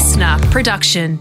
[0.00, 1.18] listener production.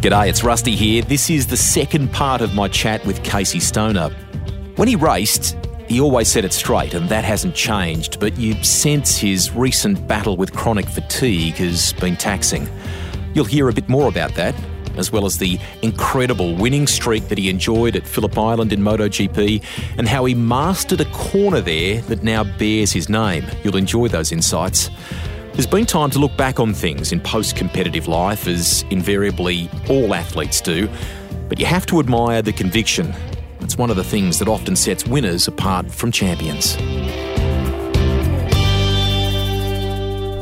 [0.00, 1.02] G'day, it's Rusty here.
[1.02, 4.10] This is the second part of my chat with Casey Stoner.
[4.76, 5.56] When he raced,
[5.88, 10.36] he always said it straight, and that hasn't changed, but you sense his recent battle
[10.36, 12.68] with chronic fatigue has been taxing.
[13.34, 14.54] You'll hear a bit more about that,
[14.96, 19.62] as well as the incredible winning streak that he enjoyed at Phillip Island in MotoGP,
[19.98, 23.44] and how he mastered a corner there that now bears his name.
[23.64, 24.90] You'll enjoy those insights.
[25.52, 30.14] There's been time to look back on things in post competitive life, as invariably all
[30.14, 30.88] athletes do,
[31.48, 33.14] but you have to admire the conviction.
[33.72, 36.76] It's one of the things that often sets winners apart from champions.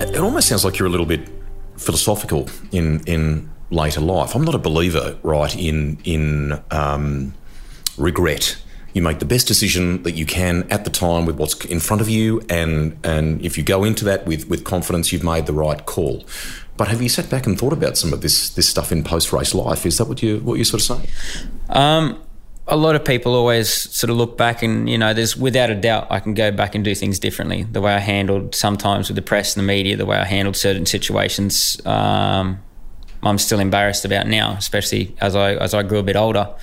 [0.03, 1.31] It almost sounds like you're a little bit
[1.77, 4.35] philosophical in in later life.
[4.35, 7.33] I'm not a believer, right, in in um,
[7.97, 8.61] regret
[8.95, 12.03] you make the best decision that you can at the time with what's in front
[12.03, 15.53] of you, and and if you go into that with with confidence, you've made the
[15.53, 16.25] right call.
[16.77, 19.33] But have you sat back and thought about some of this this stuff in post
[19.33, 19.87] race life?
[19.87, 21.09] Is that what you what you sort of saying?
[21.69, 22.21] Um,
[22.71, 25.75] a lot of people always sort of look back and you know there's without a
[25.75, 29.17] doubt I can go back and do things differently the way I handled sometimes with
[29.17, 32.61] the press and the media the way I handled certain situations um,
[33.23, 36.55] I'm still embarrassed about now especially as I as I grew a bit older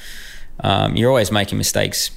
[0.61, 2.11] um, you're always making mistakes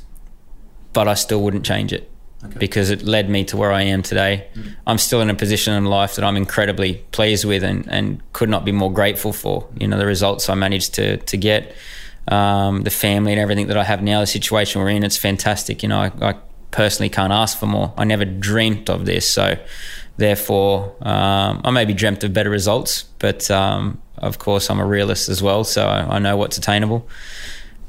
[0.93, 2.11] but I still wouldn't change it
[2.45, 2.59] okay.
[2.59, 4.49] because it led me to where I am today.
[4.55, 4.75] Mm.
[4.87, 8.49] I'm still in a position in life that I'm incredibly pleased with and, and could
[8.49, 9.69] not be more grateful for.
[9.79, 11.75] You know, the results I managed to, to get,
[12.29, 15.83] um, the family and everything that I have now, the situation we're in, it's fantastic.
[15.83, 16.35] You know, I, I
[16.71, 17.93] personally can't ask for more.
[17.97, 19.29] I never dreamt of this.
[19.29, 19.57] So,
[20.17, 25.29] therefore, um, I maybe dreamt of better results, but um, of course, I'm a realist
[25.29, 25.65] as well.
[25.65, 27.09] So, I, I know what's attainable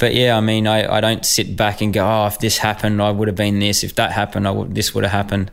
[0.01, 2.99] but yeah, I mean, I, I don't sit back and go, oh, if this happened,
[3.03, 3.83] I would have been this.
[3.83, 5.51] If that happened, this would have happened.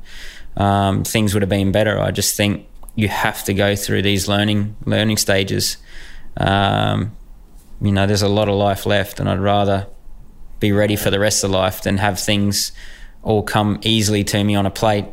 [0.56, 2.00] Um, things would have been better.
[2.00, 5.76] I just think you have to go through these learning learning stages.
[6.38, 7.14] Um,
[7.80, 9.86] you know, there's a lot of life left, and I'd rather
[10.60, 12.72] be ready for the rest of life than have things
[13.22, 15.04] all come easily to me on a plate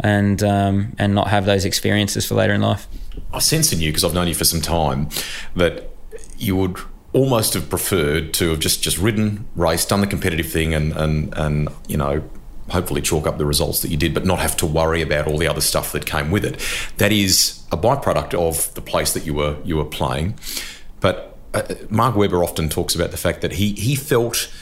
[0.00, 2.86] and um, and not have those experiences for later in life.
[3.32, 5.08] I sense in you because I've known you for some time
[5.54, 5.90] that
[6.38, 6.78] you would
[7.12, 11.32] almost have preferred to have just just ridden, raced, done the competitive thing, and and
[11.36, 12.28] and you know
[12.70, 15.36] hopefully chalk up the results that you did, but not have to worry about all
[15.36, 16.58] the other stuff that came with it.
[16.96, 20.38] That is a byproduct of the place that you were you were playing.
[21.00, 24.52] But uh, Mark Webber often talks about the fact that he he felt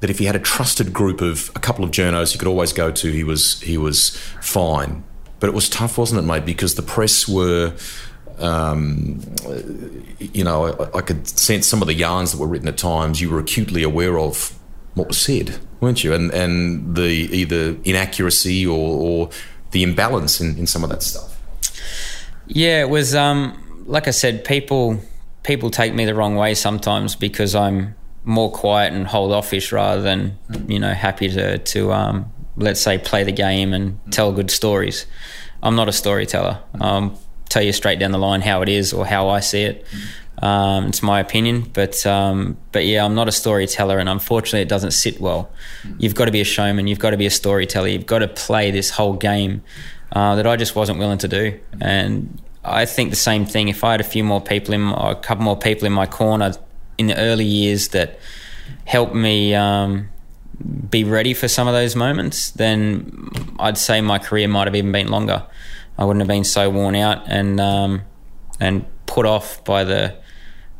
[0.00, 2.72] that if he had a trusted group of a couple of journos he could always
[2.72, 5.04] go to, he was he was fine.
[5.40, 6.44] But it was tough, wasn't it, mate?
[6.44, 7.74] Because the press were
[8.38, 9.20] um,
[10.18, 13.20] you know, I, I, could sense some of the yarns that were written at times.
[13.20, 14.56] You were acutely aware of
[14.94, 16.12] what was said, weren't you?
[16.12, 19.30] And and the either inaccuracy or, or
[19.72, 21.40] the imbalance in, in some of that stuff.
[22.46, 24.44] Yeah, it was um, like I said.
[24.44, 25.00] People
[25.48, 30.02] people take me the wrong way sometimes because I'm more quiet and hold offish rather
[30.02, 30.38] than
[30.68, 35.06] you know happy to to um, let's say play the game and tell good stories.
[35.62, 36.62] I'm not a storyteller.
[36.80, 37.16] Um,
[37.48, 39.86] tell you straight down the line how it is or how I see it.
[40.42, 44.68] Um, it's my opinion, but um, but yeah, I'm not a storyteller, and unfortunately, it
[44.68, 45.50] doesn't sit well.
[45.98, 46.88] You've got to be a showman.
[46.88, 47.88] You've got to be a storyteller.
[47.88, 49.62] You've got to play this whole game
[50.12, 51.58] uh, that I just wasn't willing to do.
[51.80, 52.38] And
[52.70, 53.68] I think the same thing.
[53.68, 56.52] If I had a few more people in, a couple more people in my corner
[56.96, 58.18] in the early years that
[58.84, 60.08] helped me um,
[60.90, 64.92] be ready for some of those moments, then I'd say my career might have even
[64.92, 65.44] been longer.
[65.96, 68.02] I wouldn't have been so worn out and um,
[68.60, 70.16] and put off by the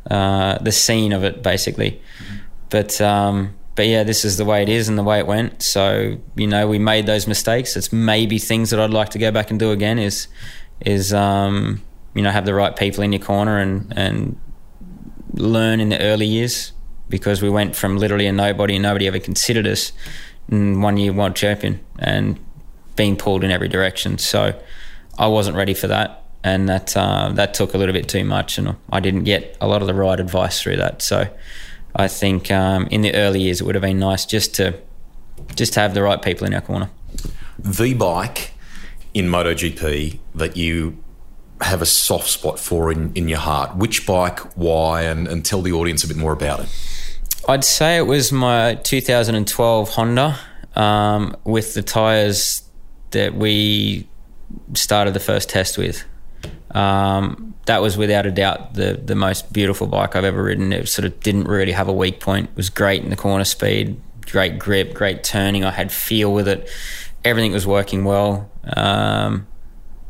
[0.09, 2.01] uh, the scene of it, basically.
[2.69, 5.61] But um, but yeah, this is the way it is and the way it went.
[5.61, 7.75] So you know, we made those mistakes.
[7.75, 9.99] It's maybe things that I'd like to go back and do again.
[9.99, 10.27] Is
[10.81, 11.81] is um,
[12.13, 14.39] you know have the right people in your corner and and
[15.33, 16.71] learn in the early years
[17.07, 19.91] because we went from literally a nobody and nobody ever considered us
[20.47, 22.39] one year world champion and
[22.95, 24.17] being pulled in every direction.
[24.17, 24.59] So
[25.17, 28.57] I wasn't ready for that, and that uh, that took a little bit too much,
[28.57, 31.01] and I didn't get a lot of the right advice through that.
[31.01, 31.27] So
[31.95, 34.79] I think um, in the early years it would have been nice just to
[35.55, 36.89] just to have the right people in our corner.
[37.57, 38.53] The bike
[39.13, 41.03] in MotoGP that you
[41.61, 43.75] have a soft spot for in, in your heart.
[43.75, 46.69] Which bike, why, and, and tell the audience a bit more about it.
[47.47, 50.39] I'd say it was my 2012 Honda
[50.75, 52.63] um, with the tyres
[53.11, 54.07] that we
[54.73, 56.03] started the first test with.
[56.71, 60.71] Um, that was without a doubt the the most beautiful bike I've ever ridden.
[60.71, 62.49] It sort of didn't really have a weak point.
[62.49, 65.63] It was great in the corner speed, great grip, great turning.
[65.63, 66.69] I had feel with it.
[67.23, 68.49] Everything was working well.
[68.63, 69.47] Um,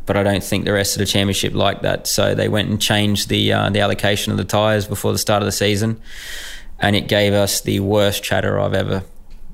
[0.10, 2.08] but I don't think the rest of the championship liked that.
[2.08, 5.44] So they went and changed the uh, the allocation of the tyres before the start
[5.44, 6.02] of the season,
[6.80, 9.04] and it gave us the worst chatter I've ever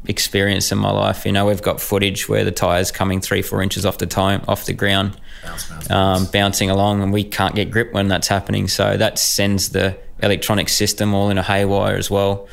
[0.07, 1.25] experienced in my life.
[1.25, 4.43] You know, we've got footage where the tyres coming three four inches off the time
[4.47, 8.29] off the ground, bounce, bounce, um, bouncing along, and we can't get grip when that's
[8.29, 8.69] happening.
[8.69, 12.47] So that sends the electronic system all in a haywire as well,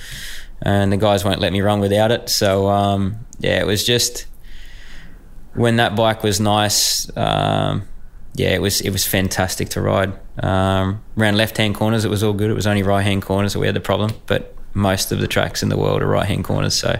[0.61, 2.29] and the guys won't let me run without it.
[2.29, 4.27] So um, yeah, it was just
[5.55, 7.15] when that bike was nice.
[7.17, 7.89] Um,
[8.35, 10.13] yeah, it was it was fantastic to ride.
[10.43, 12.51] Um, around left hand corners, it was all good.
[12.51, 15.29] It was only right hand corners that we had the problem, but most of the
[15.29, 16.99] tracks in the world are right hand corners, so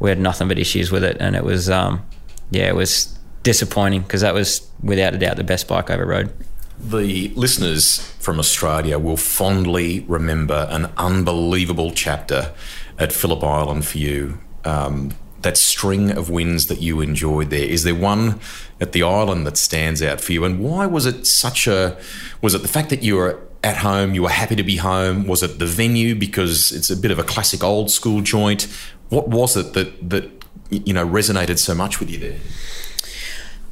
[0.00, 2.04] we had nothing but issues with it, and it was um,
[2.50, 6.06] yeah, it was disappointing because that was without a doubt the best bike I ever
[6.06, 6.32] rode.
[6.78, 12.52] The listeners from Australia will fondly remember an unbelievable chapter
[12.98, 14.40] at Phillip Island for you.
[14.64, 15.12] Um,
[15.44, 17.64] that string of wins that you enjoyed there.
[17.64, 18.40] Is there one
[18.80, 20.44] at the island that stands out for you?
[20.44, 21.96] And why was it such a?
[22.42, 25.26] Was it the fact that you were at home, you were happy to be home?
[25.26, 28.66] Was it the venue because it's a bit of a classic old school joint?
[29.10, 30.30] What was it that that
[30.70, 32.38] you know resonated so much with you there?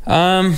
[0.07, 0.55] Um,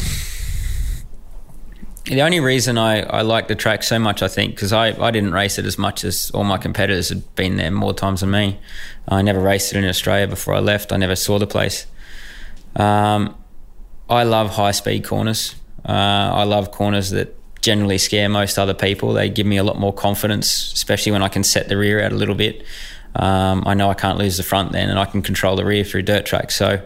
[2.04, 5.10] the only reason I, I like the track so much, I think, because I, I
[5.10, 8.30] didn't race it as much as all my competitors had been there more times than
[8.30, 8.58] me.
[9.08, 10.92] I never raced it in Australia before I left.
[10.92, 11.86] I never saw the place.
[12.76, 13.34] Um,
[14.08, 15.54] I love high speed corners.
[15.86, 19.14] Uh, I love corners that generally scare most other people.
[19.14, 22.12] They give me a lot more confidence, especially when I can set the rear out
[22.12, 22.64] a little bit.
[23.16, 25.84] Um, I know I can't lose the front then, and I can control the rear
[25.84, 26.54] through dirt tracks.
[26.56, 26.82] So,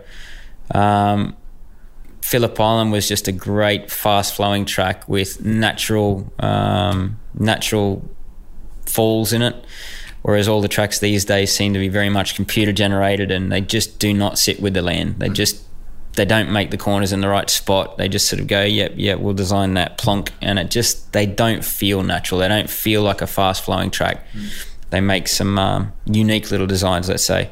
[0.73, 1.37] um,
[2.29, 8.07] Phillip Island was just a great, fast flowing track with natural, um, natural
[8.85, 9.65] falls in it.
[10.21, 13.63] Whereas all the tracks these days seem to be very much computer generated, and they
[13.63, 15.21] just do not sit with the land.
[15.21, 15.65] They just
[16.17, 17.97] they don't make the corners in the right spot.
[17.97, 20.31] They just sort of go, yep, yep, we'll design that plonk.
[20.43, 22.41] and it just they don't feel natural.
[22.41, 24.27] They don't feel like a fast flowing track.
[24.35, 24.67] Mm.
[24.91, 27.49] They make some um, unique little designs, let's say.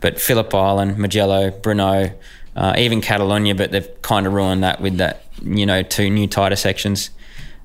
[0.00, 2.14] But Phillip Island, Mugello, Brno,
[2.56, 6.26] uh, even Catalonia, but they've kind of ruined that with that, you know, two new
[6.26, 7.10] tighter sections.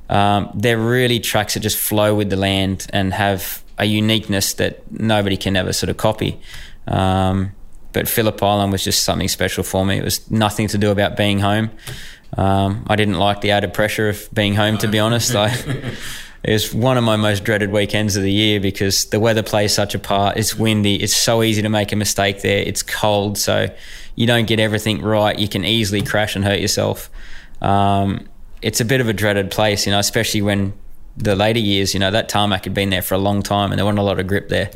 [0.10, 4.90] Um, they're really tracks that just flow with the land and have a uniqueness that
[4.92, 6.40] nobody can ever sort of copy.
[6.88, 7.52] Um,
[7.94, 9.98] but Phillip Island was just something special for me.
[9.98, 11.72] It was nothing to do about being home.
[12.38, 15.34] Um, I didn't like the added pressure of being home, to be honest.
[15.34, 15.48] I,
[16.44, 19.74] it was one of my most dreaded weekends of the year because the weather plays
[19.74, 20.38] such a part.
[20.38, 20.96] It's windy.
[20.96, 22.60] It's so easy to make a mistake there.
[22.60, 23.74] It's cold, so
[24.15, 25.38] you don't get everything right.
[25.38, 27.09] You can easily crash and hurt yourself.
[27.62, 28.27] Um,
[28.62, 30.73] it's a bit of a dreaded place, you know, especially when
[31.17, 33.79] the later years, you know, that tarmac had been there for a long time and
[33.79, 34.71] there wasn't a lot of grip there.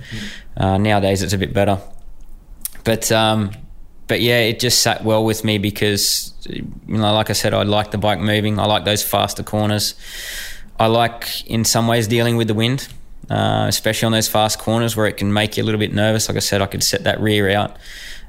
[0.55, 1.79] Uh, nowadays, it's a bit better.
[2.83, 3.51] But um,
[4.07, 7.61] but yeah, it just sat well with me because, you know, like I said, I
[7.61, 8.57] like the bike moving.
[8.59, 9.93] I like those faster corners.
[10.79, 12.87] I like, in some ways, dealing with the wind,
[13.29, 16.27] uh, especially on those fast corners where it can make you a little bit nervous.
[16.27, 17.77] Like I said, I could set that rear out.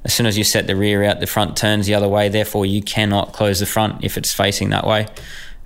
[0.04, 2.28] As soon as you set the rear out, the front turns the other way.
[2.28, 5.08] Therefore, you cannot close the front if it's facing that way.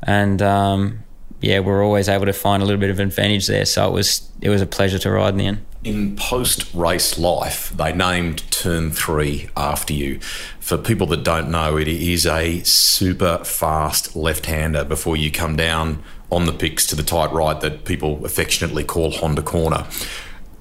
[0.02, 1.04] And um,
[1.40, 3.64] yeah, we're always able to find a little bit of advantage there.
[3.64, 5.64] So it was it was a pleasure to ride in the end.
[5.84, 10.18] In post race life, they named Turn Three after you.
[10.58, 15.56] For people that don't know, it is a super fast left hander before you come
[15.56, 19.86] down on the picks to the tight right that people affectionately call Honda Corner.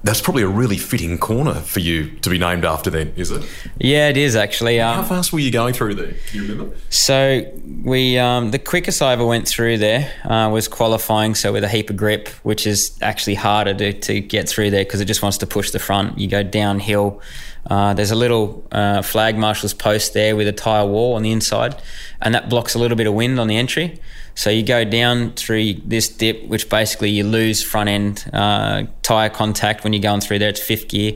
[0.04, 3.42] That's probably a really fitting corner for you to be named after, then, is it?
[3.78, 4.78] Yeah, it is actually.
[4.78, 6.12] Um, How fast were you going through there?
[6.28, 6.76] Can you remember?
[6.90, 7.50] So
[7.82, 11.34] we, um, the quickest I ever went through there uh, was qualifying.
[11.34, 14.84] So with a heap of grip, which is actually harder to, to get through there
[14.84, 16.18] because it just wants to push the front.
[16.18, 17.22] You go downhill.
[17.66, 21.32] Uh, there's a little uh, flag marshal's post there with a tyre wall on the
[21.32, 21.80] inside,
[22.20, 23.98] and that blocks a little bit of wind on the entry.
[24.34, 29.30] So you go down through this dip, which basically you lose front end uh, tire
[29.30, 30.48] contact when you're going through there.
[30.48, 31.14] It's fifth gear,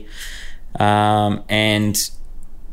[0.79, 1.95] um, and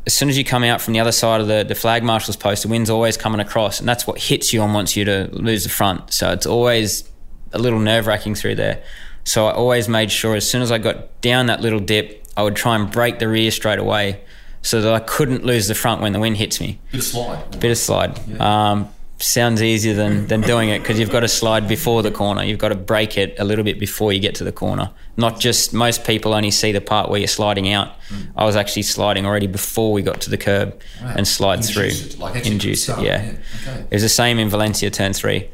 [0.06, 2.36] as soon as you come out from the other side of the, the flag marshal's
[2.36, 5.28] post, the wind's always coming across, and that's what hits you and wants you to
[5.32, 6.12] lose the front.
[6.12, 7.10] So it's always
[7.52, 8.82] a little nerve wracking through there.
[9.24, 12.44] So I always made sure as soon as I got down that little dip, I
[12.44, 14.20] would try and break the rear straight away
[14.62, 16.78] so that I couldn't lose the front when the wind hits me.
[16.92, 17.60] Bit of slide.
[17.60, 18.20] Bit of slide.
[18.28, 18.70] Yeah.
[18.70, 18.88] Um,
[19.18, 22.44] sounds easier than, than doing it because you've got to slide before the corner.
[22.44, 24.90] You've got to break it a little bit before you get to the corner.
[25.16, 27.88] Not just most people only see the part where you're sliding out.
[28.10, 28.28] Mm.
[28.36, 31.84] I was actually sliding already before we got to the curb and slide induce through.
[31.86, 33.24] It, like induce it, yeah.
[33.24, 33.38] yeah.
[33.62, 33.80] Okay.
[33.90, 35.48] It was the same in Valencia turn three.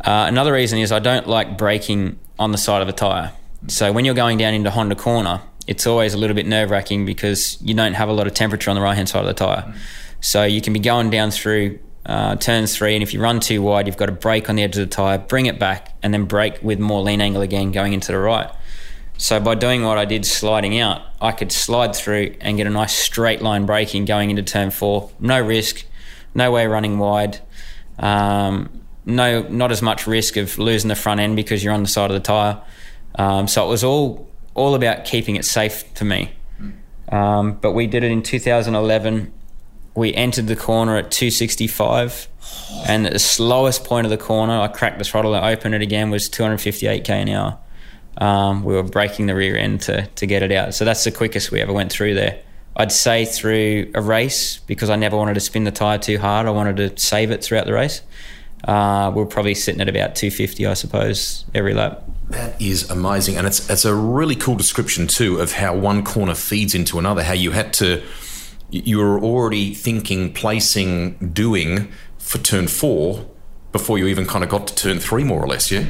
[0.00, 3.32] Uh, another reason is I don't like braking on the side of a tyre.
[3.68, 7.06] So when you're going down into Honda Corner, it's always a little bit nerve wracking
[7.06, 9.34] because you don't have a lot of temperature on the right hand side of the
[9.34, 9.74] tyre.
[10.20, 13.62] So you can be going down through uh, turns three, and if you run too
[13.62, 16.12] wide, you've got to brake on the edge of the tyre, bring it back, and
[16.12, 18.50] then brake with more lean angle again going into the right.
[19.18, 22.70] So by doing what I did sliding out, I could slide through and get a
[22.70, 25.10] nice straight line braking going into turn four.
[25.20, 25.84] No risk,
[26.34, 27.38] no way running wide.
[27.98, 31.88] Um, no, not as much risk of losing the front end because you're on the
[31.88, 32.60] side of the tyre.
[33.14, 36.32] Um, so it was all all about keeping it safe for me.
[37.08, 39.32] Um, but we did it in 2011.
[39.94, 42.28] We entered the corner at 265,
[42.86, 45.82] and at the slowest point of the corner, I cracked the throttle and opened it
[45.82, 47.58] again was 258k an hour.
[48.18, 50.74] Um, we were braking the rear end to to get it out.
[50.74, 52.42] So that's the quickest we ever went through there.
[52.76, 56.46] I'd say through a race because I never wanted to spin the tyre too hard.
[56.46, 58.00] I wanted to save it throughout the race.
[58.64, 62.04] Uh, we're probably sitting at about 250, I suppose, every lap.
[62.30, 66.34] That is amazing, and it's it's a really cool description too of how one corner
[66.34, 67.22] feeds into another.
[67.22, 68.02] How you had to,
[68.72, 73.28] you were already thinking, placing, doing for turn four
[73.70, 75.70] before you even kind of got to turn three, more or less.
[75.70, 75.86] Yeah.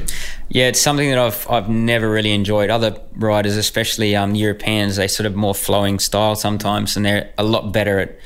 [0.49, 2.69] Yeah, it's something that I've I've never really enjoyed.
[2.69, 7.43] Other riders, especially um, Europeans, they sort of more flowing style sometimes, and they're a
[7.43, 8.19] lot better at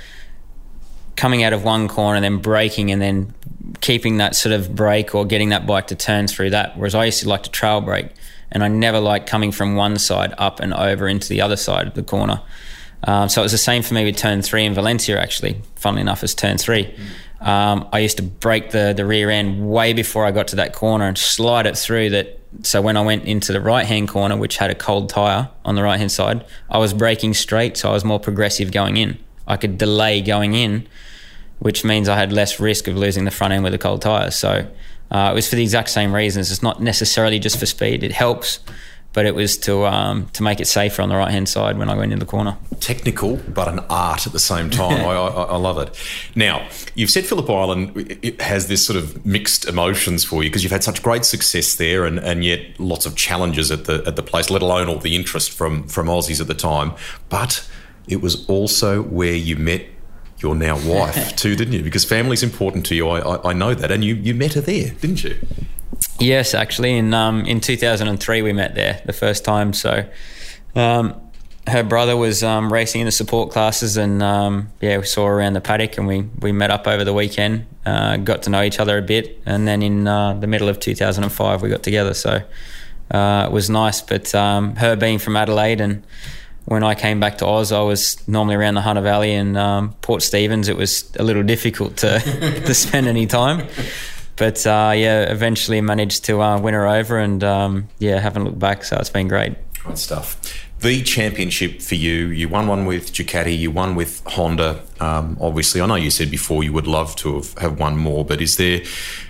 [1.16, 3.34] coming out of one corner and then braking and then
[3.82, 6.78] keeping that sort of brake or getting that bike to turn through that.
[6.78, 8.10] Whereas I used to like to trail brake,
[8.52, 11.88] and I never liked coming from one side up and over into the other side
[11.88, 12.42] of the corner.
[13.04, 16.02] Um, so it was the same for me with turn three in Valencia, actually, funnily
[16.02, 16.94] enough, as turn three.
[17.40, 20.74] Um, I used to break the, the rear end way before I got to that
[20.74, 22.40] corner and slide it through that.
[22.64, 25.76] So when I went into the right hand corner, which had a cold tyre on
[25.76, 29.20] the right hand side, I was braking straight, so I was more progressive going in.
[29.46, 30.88] I could delay going in
[31.60, 34.36] which means I had less risk of losing the front end with the cold tyres.
[34.36, 34.68] So
[35.12, 36.52] uh, it was for the exact same reasons.
[36.52, 38.04] It's not necessarily just for speed.
[38.04, 38.60] It helps,
[39.18, 41.90] but it was to um, to make it safer on the right hand side when
[41.90, 42.56] I went in the corner.
[42.80, 45.04] Technical, but an art at the same time.
[45.08, 45.90] I, I, I, love it.
[46.36, 50.72] Now you've said Phillip Island has this sort of mixed emotions for you because you've
[50.72, 54.22] had such great success there, and, and yet lots of challenges at the at the
[54.22, 54.52] place.
[54.52, 56.94] Let alone all the interest from from Aussies at the time,
[57.28, 57.68] but
[58.08, 59.84] it was also where you met
[60.38, 61.82] your now wife too, didn't you?
[61.82, 63.10] Because family's important to you.
[63.10, 65.40] I, I, I, know that, and you you met her there, didn't you?
[66.20, 69.74] Yes, actually, in um, in 2003 we met there the first time.
[69.74, 70.06] So,
[70.76, 71.20] um,
[71.68, 75.34] her brother was um, racing in the support classes, and um, yeah, we saw her
[75.34, 78.64] around the paddock, and we we met up over the weekend, uh, got to know
[78.64, 82.14] each other a bit, and then in uh, the middle of 2005 we got together.
[82.14, 82.42] So.
[83.10, 86.04] Uh, it was nice, but um, her being from Adelaide and
[86.68, 89.94] when I came back to Oz, I was normally around the Hunter Valley and um,
[90.02, 90.68] Port Stephens.
[90.68, 92.20] It was a little difficult to
[92.66, 93.66] to spend any time,
[94.38, 98.60] but uh, yeah, eventually managed to uh, win her over, and um, yeah, haven't looked
[98.60, 98.84] back.
[98.84, 99.56] So it's been great.
[99.80, 100.40] Great stuff.
[100.80, 104.84] The championship for you, you won one with Ducati, you won with Honda.
[105.00, 108.24] Um, obviously, I know you said before you would love to have, have won more,
[108.24, 108.82] but is there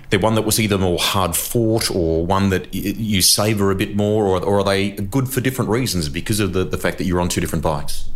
[0.09, 3.95] they're one that was either more hard fought or one that you savour a bit
[3.95, 7.03] more, or, or, are they good for different reasons because of the, the fact that
[7.03, 8.09] you're on two different bikes?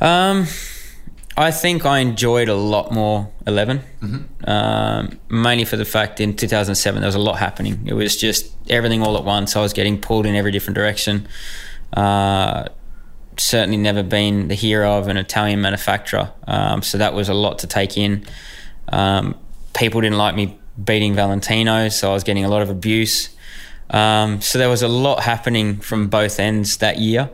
[0.00, 0.46] Um,
[1.38, 4.50] I think I enjoyed a lot more 11, mm-hmm.
[4.50, 7.80] um, mainly for the fact in 2007 there was a lot happening.
[7.86, 9.54] It was just everything all at once.
[9.54, 11.28] I was getting pulled in every different direction.
[11.92, 12.64] Uh,
[13.36, 17.60] certainly never been the hero of an Italian manufacturer, um, so that was a lot
[17.60, 18.24] to take in.
[18.88, 19.36] Um,
[19.74, 23.28] people didn't like me beating Valentino, so I was getting a lot of abuse.
[23.90, 27.30] Um, so there was a lot happening from both ends that year.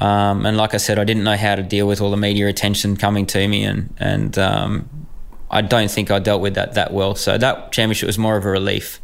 [0.00, 2.48] Um, and like I said, I didn't know how to deal with all the media
[2.48, 5.06] attention coming to me, and and um,
[5.50, 7.14] I don't think I dealt with that that well.
[7.14, 9.00] So that championship was more of a relief.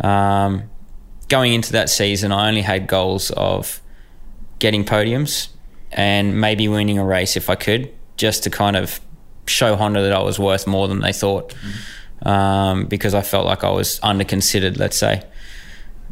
[0.00, 0.70] Um,
[1.28, 3.80] going into that season, I only had goals of
[4.58, 5.48] getting podiums
[5.92, 9.00] and maybe winning a race if I could, just to kind of
[9.46, 11.50] show Honda that I was worth more than they thought.
[11.54, 11.80] Mm-hmm
[12.22, 15.22] because I felt like I was under considered, let's say.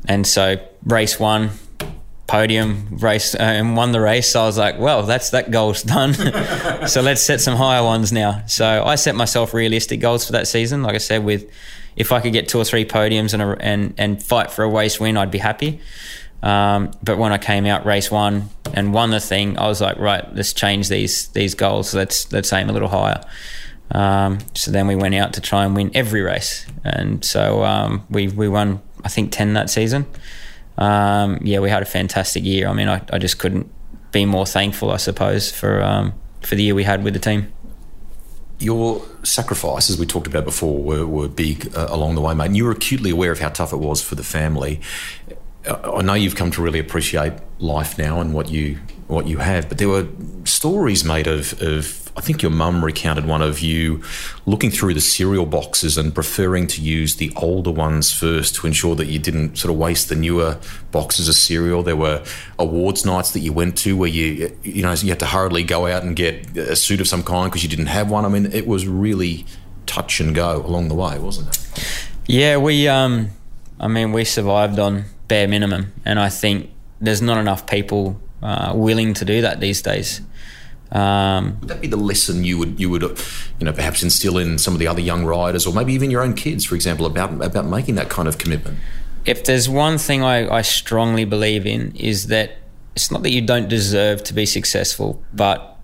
[0.06, 1.50] And so race one,
[2.28, 4.28] podium race uh, and won the race.
[4.28, 6.14] So I was like, well, that's that goal's done.
[6.86, 8.44] so let's set some higher ones now.
[8.46, 10.84] So I set myself realistic goals for that season.
[10.84, 11.50] Like I said, with
[11.96, 14.68] if I could get two or three podiums and a, and and fight for a
[14.68, 15.80] race win, I'd be happy.
[16.40, 19.98] Um, but when I came out race one and won the thing, I was like,
[19.98, 21.94] right, let's change these these goals.
[21.94, 23.24] Let's let's aim a little higher.
[23.90, 28.06] Um, so then we went out to try and win every race, and so um,
[28.10, 30.06] we we won I think ten that season.
[30.78, 32.68] Um, yeah, we had a fantastic year.
[32.68, 33.70] I mean, I, I just couldn't
[34.12, 37.52] be more thankful, I suppose, for um, for the year we had with the team.
[38.58, 42.46] your sacrifices we talked about before were, were big uh, along the way, mate.
[42.46, 44.80] And you were acutely aware of how tough it was for the family.
[45.66, 49.38] Uh, I know you've come to really appreciate life now and what you what you
[49.38, 50.06] have, but there were
[50.44, 54.02] stories made of, of I think your mum recounted one of you
[54.44, 58.96] looking through the cereal boxes and preferring to use the older ones first to ensure
[58.96, 60.58] that you didn't sort of waste the newer
[60.90, 61.84] boxes of cereal.
[61.84, 62.24] There were
[62.58, 65.86] awards nights that you went to where you you know you had to hurriedly go
[65.86, 68.24] out and get a suit of some kind because you didn't have one.
[68.24, 69.46] I mean, it was really
[69.86, 72.08] touch and go along the way, wasn't it?
[72.26, 73.30] Yeah, we um,
[73.78, 76.70] I mean, we survived on bare minimum, and I think
[77.00, 80.20] there's not enough people uh, willing to do that these days.
[80.90, 84.58] Um, would that be the lesson you would you would you know perhaps instill in
[84.58, 87.32] some of the other young riders, or maybe even your own kids, for example, about
[87.42, 88.78] about making that kind of commitment?
[89.26, 92.56] If there's one thing I, I strongly believe in is that
[92.96, 95.78] it's not that you don't deserve to be successful, but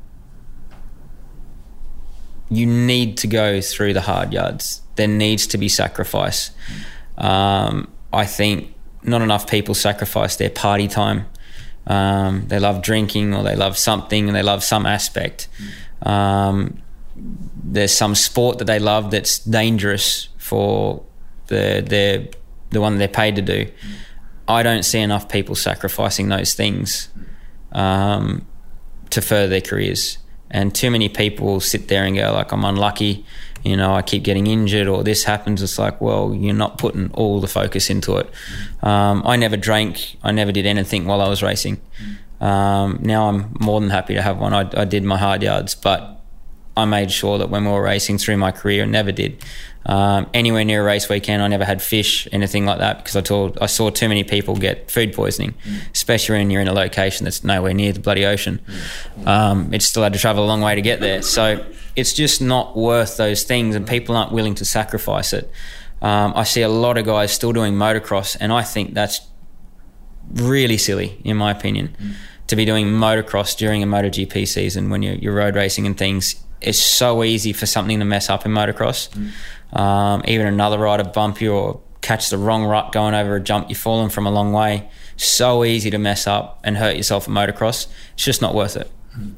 [2.48, 4.82] you need to go through the hard yards.
[4.96, 6.50] There needs to be sacrifice.
[7.18, 11.26] Um, I think not enough people sacrifice their party time
[11.86, 15.48] um, they love drinking or they love something and they love some aspect.
[16.02, 16.82] Um,
[17.16, 21.02] there's some sport that they love that's dangerous for
[21.46, 22.34] the the
[22.70, 23.70] the one they're paid to do.
[24.46, 27.08] I don't see enough people sacrificing those things
[27.72, 28.46] um,
[29.10, 30.18] to further their careers,
[30.50, 33.24] and too many people sit there and go like, "I'm unlucky."
[33.64, 35.62] You know, I keep getting injured or this happens.
[35.62, 38.30] It's like, well, you're not putting all the focus into it.
[38.82, 40.18] Um, I never drank.
[40.22, 41.80] I never did anything while I was racing.
[42.40, 44.52] Um, now I'm more than happy to have one.
[44.52, 46.20] I, I, did my hard yards, but
[46.76, 49.42] I made sure that when we were racing through my career, I never did.
[49.86, 53.22] Um, anywhere near a race weekend, I never had fish, anything like that, because I
[53.22, 55.92] told I saw too many people get food poisoning, mm.
[55.92, 58.60] especially when you're in a location that's nowhere near the bloody ocean.
[59.20, 59.72] Mm.
[59.72, 61.64] it still had to travel a long way to get there, so
[61.96, 65.50] it's just not worth those things, and people aren't willing to sacrifice it.
[66.02, 69.20] Um, I see a lot of guys still doing motocross, and I think that's
[70.32, 72.14] really silly, in my opinion, mm.
[72.48, 76.36] to be doing motocross during a MotoGP season when you're, you're, road racing and things.
[76.60, 79.10] It's so easy for something to mess up in motocross.
[79.10, 79.78] Mm.
[79.78, 83.68] Um, even another rider bump you or catch the wrong rut going over a jump,
[83.70, 84.88] you're falling from a long way.
[85.16, 87.86] So easy to mess up and hurt yourself at motocross.
[88.14, 88.90] It's just not worth it.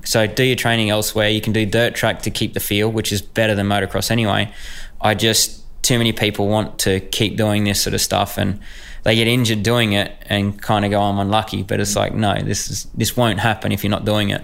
[0.05, 1.29] So do your training elsewhere.
[1.29, 4.53] You can do dirt track to keep the feel, which is better than motocross anyway.
[5.01, 8.59] I just too many people want to keep doing this sort of stuff and
[9.05, 12.43] they get injured doing it and kind of go I'm unlucky but it's like no
[12.43, 14.43] this is this won't happen if you're not doing it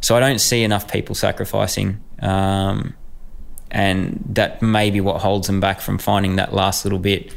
[0.00, 2.94] so I don't see enough people sacrificing um,
[3.68, 7.34] and that may be what holds them back from finding that last little bit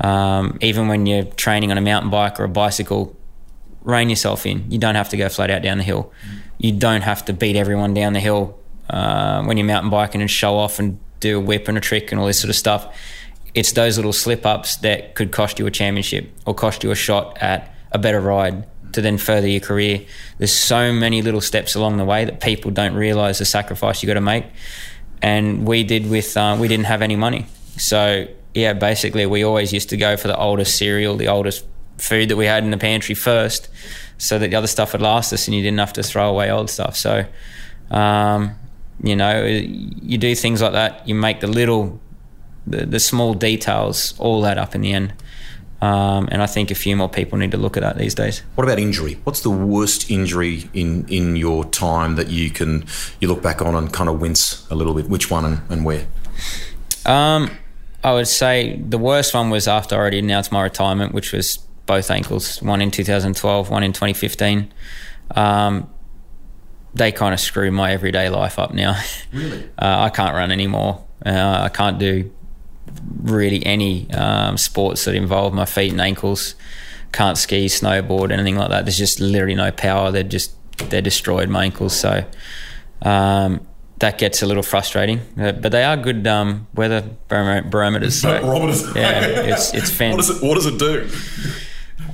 [0.00, 3.16] um, even when you're training on a mountain bike or a bicycle
[3.86, 6.12] rein yourself in you don't have to go flat out down the hill
[6.58, 8.58] you don't have to beat everyone down the hill
[8.90, 12.12] uh, when you're mountain biking and show off and do a whip and a trick
[12.12, 12.94] and all this sort of stuff.
[13.54, 16.94] It's those little slip ups that could cost you a championship or cost you a
[16.94, 20.02] shot at a better ride to then further your career.
[20.38, 24.06] There's so many little steps along the way that people don't realize the sacrifice you
[24.06, 24.44] got to make.
[25.22, 27.46] And we did with, uh, we didn't have any money.
[27.78, 31.64] So, yeah, basically, we always used to go for the oldest cereal, the oldest
[31.98, 33.68] food that we had in the pantry first
[34.18, 36.50] so that the other stuff would last us and you didn't have to throw away
[36.50, 36.96] old stuff.
[36.96, 37.26] So,
[37.90, 38.54] um,
[39.02, 41.06] you know, you do things like that.
[41.06, 42.00] You make the little,
[42.66, 45.12] the, the small details all add up in the end.
[45.82, 48.42] Um, and I think a few more people need to look at that these days.
[48.54, 49.20] What about injury?
[49.24, 52.86] What's the worst injury in, in your time that you can
[53.20, 55.10] you look back on and kind of wince a little bit?
[55.10, 56.06] Which one and, and where?
[57.04, 57.50] Um,
[58.02, 61.58] I would say the worst one was after I already announced my retirement, which was
[61.86, 64.72] both ankles, one in 2012, one in 2015.
[65.30, 65.90] Um,
[66.94, 69.00] they kind of screw my everyday life up now.
[69.32, 69.64] Really?
[69.78, 71.04] Uh, I can't run anymore.
[71.24, 72.32] Uh, I can't do
[73.22, 76.54] really any um, sports that involve my feet and ankles.
[77.12, 78.84] Can't ski, snowboard, anything like that.
[78.84, 80.10] There's just literally no power.
[80.10, 80.52] They're just
[80.90, 81.94] they're destroyed my ankles.
[81.98, 82.24] So
[83.02, 83.66] um,
[83.98, 85.20] that gets a little frustrating.
[85.38, 88.20] Uh, but they are good um, weather barometers.
[88.20, 88.94] So, barometers.
[88.94, 90.42] Yeah, it's it's fantastic.
[90.42, 91.65] What does it What does it do?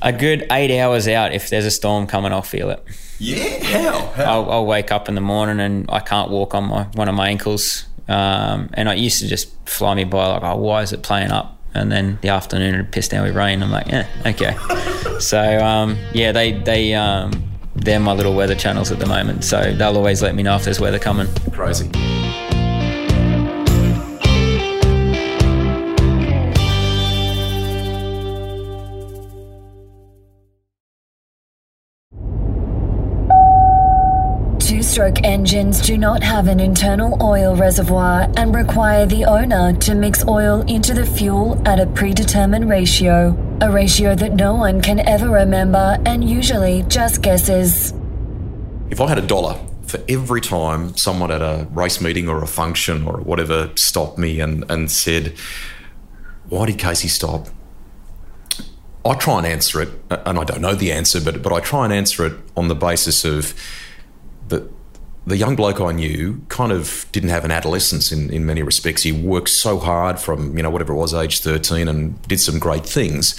[0.03, 1.33] A good eight hours out.
[1.33, 2.85] If there's a storm coming, I'll feel it.
[3.19, 4.07] Yeah, how?
[4.09, 4.25] how?
[4.25, 7.15] I'll, I'll, wake up in the morning and I can't walk on my one of
[7.15, 7.87] my ankles.
[8.09, 11.31] Um, and I used to just fly me by like, oh, why is it playing
[11.31, 11.57] up?
[11.75, 13.63] And then the afternoon it pissed down with rain.
[13.63, 14.57] I'm like, yeah, okay.
[15.21, 19.45] so um, yeah, they they um, they're my little weather channels at the moment.
[19.45, 21.29] So they'll always let me know if there's weather coming.
[21.53, 21.91] Crazy.
[34.93, 40.23] Stroke engines do not have an internal oil reservoir and require the owner to mix
[40.29, 45.31] oil into the fuel at a predetermined ratio, a ratio that no one can ever
[45.31, 47.95] remember and usually just guesses.
[48.91, 52.47] If I had a dollar for every time someone at a race meeting or a
[52.47, 55.33] function or whatever stopped me and, and said,
[56.51, 57.49] Why did Casey stop?
[59.07, 61.85] I try and answer it, and I don't know the answer, but but I try
[61.85, 63.55] and answer it on the basis of
[65.27, 69.03] the young bloke I knew kind of didn't have an adolescence in, in many respects.
[69.03, 72.59] He worked so hard from you know whatever it was, age thirteen, and did some
[72.59, 73.39] great things.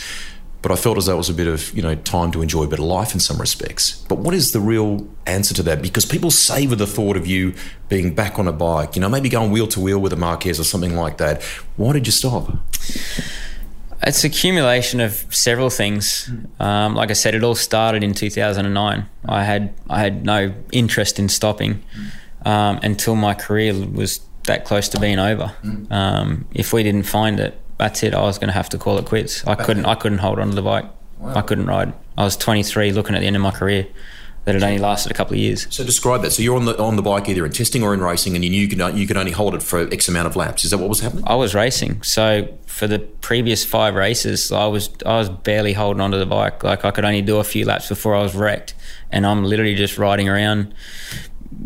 [0.62, 2.64] But I felt as though it was a bit of you know time to enjoy
[2.64, 4.04] a of life in some respects.
[4.08, 5.82] But what is the real answer to that?
[5.82, 7.54] Because people savour the thought of you
[7.90, 10.60] being back on a bike, you know, maybe going wheel to wheel with a Marquez
[10.62, 11.44] or something like that.
[11.76, 12.50] Why did you stop?
[14.06, 16.30] It's accumulation of several things.
[16.60, 19.06] Um, like I said, it all started in 2009.
[19.26, 21.84] I had I had no interest in stopping
[22.46, 25.54] um, until my career was that close to being over.
[25.90, 28.14] Um, if we didn't find it, that's it.
[28.14, 29.46] I was going to have to call it quits.
[29.48, 30.86] I couldn't I couldn't hold on to the bike.
[31.24, 31.94] I couldn't ride.
[32.18, 33.88] I was 23, looking at the end of my career.
[34.46, 35.68] That it only lasted a couple of years.
[35.70, 36.32] So describe that.
[36.32, 38.50] So you're on the on the bike either in testing or in racing, and you
[38.50, 40.66] knew you could you could only hold it for X amount of laps.
[40.66, 41.24] Is that what was happening?
[41.26, 42.04] I was racing.
[42.04, 46.62] So for the previous five races, I was I was barely holding onto the bike.
[46.62, 48.74] Like I could only do a few laps before I was wrecked,
[49.12, 50.74] and I'm literally just riding around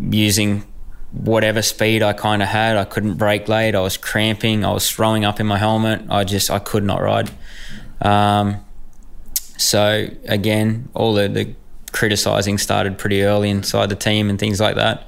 [0.09, 0.67] using
[1.11, 2.77] whatever speed I kind of had.
[2.77, 3.75] I couldn't brake late.
[3.75, 4.63] I was cramping.
[4.63, 6.03] I was throwing up in my helmet.
[6.09, 7.31] I just I could not ride.
[8.01, 8.63] Um,
[9.57, 11.55] so again, all the, the
[11.91, 15.07] criticizing started pretty early inside the team and things like that.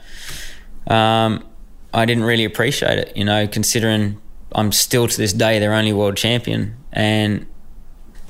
[0.88, 1.46] Um,
[1.94, 4.20] I didn't really appreciate it, you know, considering
[4.54, 7.46] I'm still to this day their only world champion, and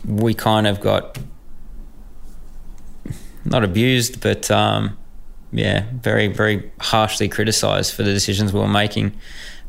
[0.05, 1.17] we kind of got
[3.45, 4.97] not abused, but um,
[5.51, 9.13] yeah, very very harshly criticised for the decisions we were making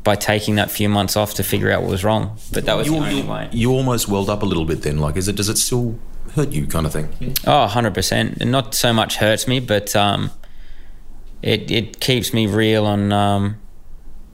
[0.03, 2.37] by taking that few months off to figure out what was wrong.
[2.51, 3.49] But that was you, the only you, way.
[3.51, 4.97] you almost welled up a little bit then.
[4.97, 5.99] Like, is it does it still
[6.35, 7.09] hurt you, kind of thing?
[7.45, 8.37] Oh, 100%.
[8.41, 10.31] And not so much hurts me, but um,
[11.41, 13.57] it, it keeps me real on, um,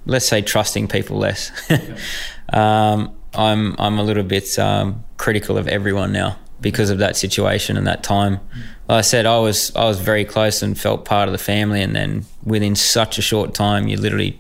[0.05, 1.51] let's say, trusting people less.
[2.53, 7.77] um, I'm, I'm a little bit um, critical of everyone now because of that situation
[7.77, 8.39] and that time.
[8.87, 11.81] Like I said, I was, I was very close and felt part of the family.
[11.81, 14.39] And then within such a short time, you literally,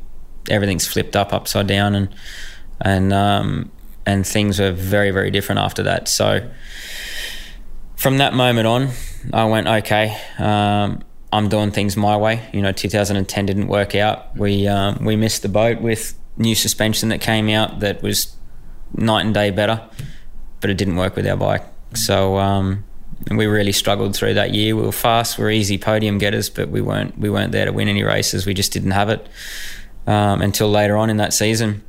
[0.49, 2.09] everything's flipped up upside down and,
[2.81, 3.71] and, um,
[4.05, 6.07] and things were very, very different after that.
[6.07, 6.49] So,
[7.97, 8.89] from that moment on,
[9.33, 12.47] I went, okay, um, I'm doing things my way.
[12.53, 14.37] You know, 2010 didn't work out.
[14.37, 18.35] We um, we missed the boat with new suspension that came out that was
[18.93, 19.81] night and day better,
[20.61, 21.63] but it didn't work with our bike.
[21.95, 22.85] So um,
[23.29, 24.75] we really struggled through that year.
[24.75, 27.73] We were fast, we were easy podium getters, but we weren't we weren't there to
[27.73, 28.45] win any races.
[28.45, 29.27] We just didn't have it
[30.05, 31.83] um, until later on in that season.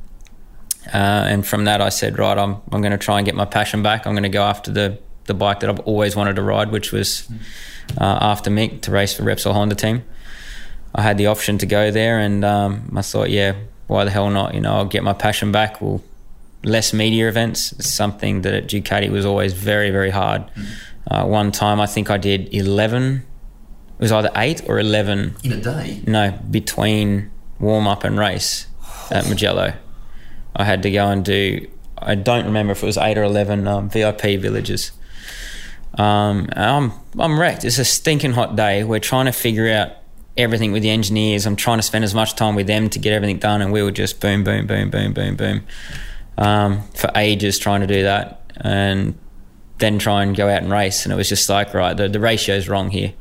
[0.87, 3.45] Uh, and from that, I said, right, I'm I'm going to try and get my
[3.45, 4.05] passion back.
[4.05, 6.91] I'm going to go after the the bike that I've always wanted to ride, which
[6.91, 7.29] was
[7.97, 10.03] uh, after Mick to race for Repsol Honda team.
[10.93, 13.53] I had the option to go there, and um, I thought, yeah,
[13.87, 14.53] why the hell not?
[14.55, 15.81] You know, I'll get my passion back.
[15.81, 16.03] Well,
[16.63, 17.71] less media events.
[17.73, 20.43] It's something that at Ducati was always very, very hard.
[21.09, 23.25] Uh, one time, I think I did eleven.
[23.99, 26.01] It was either eight or eleven In a day.
[26.07, 28.67] no, between warm up and race
[29.11, 29.73] at Mugello.
[30.55, 33.67] I had to go and do, I don't remember if it was eight or 11
[33.67, 34.91] um, VIP villages.
[35.95, 37.65] Um, I'm, I'm wrecked.
[37.65, 38.83] It's a stinking hot day.
[38.83, 39.91] We're trying to figure out
[40.37, 41.45] everything with the engineers.
[41.45, 43.83] I'm trying to spend as much time with them to get everything done, and we
[43.83, 45.61] were just boom, boom, boom, boom, boom, boom
[46.39, 48.41] um, for ages trying to do that.
[48.57, 49.17] And
[49.77, 51.05] then try and go out and race.
[51.05, 53.13] And it was just like, right, the, the ratio's wrong here.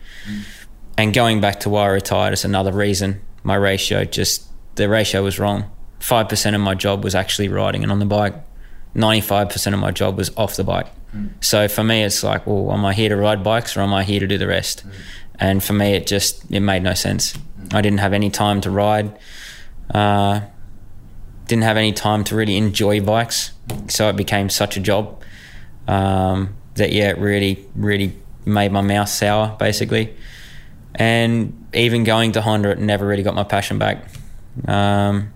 [0.96, 3.20] And going back to why I retired is another reason.
[3.44, 5.70] My ratio just, the ratio was wrong.
[6.00, 8.34] 5% of my job was actually riding and on the bike.
[8.96, 10.88] 95% of my job was off the bike.
[11.40, 14.04] So for me, it's like, well, am I here to ride bikes or am I
[14.04, 14.84] here to do the rest?
[15.38, 17.36] And for me, it just, it made no sense.
[17.72, 19.16] I didn't have any time to ride.
[19.92, 20.40] Uh,
[21.46, 23.52] didn't have any time to really enjoy bikes.
[23.88, 25.22] So it became such a job
[25.86, 30.14] um, that, yeah, it really, really made my mouth sour, basically.
[30.94, 34.08] And even going to Honda, it never really got my passion back.
[34.66, 35.32] Um,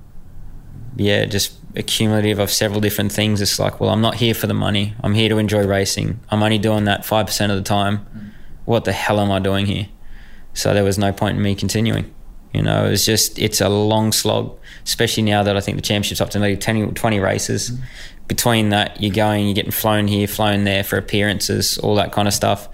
[0.96, 3.40] yeah, just accumulative of several different things.
[3.40, 4.94] It's like, well, I'm not here for the money.
[5.02, 6.20] I'm here to enjoy racing.
[6.30, 8.06] I'm only doing that 5% of the time.
[8.64, 9.88] What the hell am I doing here?
[10.54, 12.12] So there was no point in me continuing.
[12.52, 16.20] You know, it's just, it's a long slog, especially now that I think the championship's
[16.20, 17.70] up to maybe 10, 20 races.
[17.70, 17.82] Mm-hmm.
[18.28, 22.28] Between that, you're going, you're getting flown here, flown there for appearances, all that kind
[22.28, 22.68] of stuff.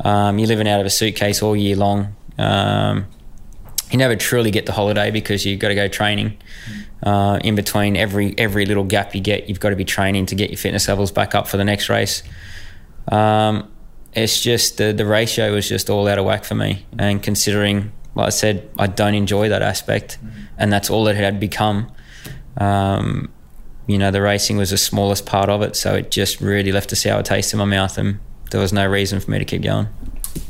[0.00, 2.14] Um, you're living out of a suitcase all year long.
[2.38, 3.06] Um,
[3.90, 6.38] you never truly get the holiday because you've got to go training.
[7.06, 10.34] Uh, in between every every little gap you get, you've got to be training to
[10.34, 12.24] get your fitness levels back up for the next race.
[13.06, 13.70] Um,
[14.12, 17.92] it's just the the ratio was just all out of whack for me, and considering,
[18.16, 20.18] like I said, I don't enjoy that aspect,
[20.58, 21.92] and that's all it had become.
[22.56, 23.30] Um,
[23.86, 26.90] you know, the racing was the smallest part of it, so it just really left
[26.90, 28.18] a sour taste in my mouth, and
[28.50, 29.86] there was no reason for me to keep going.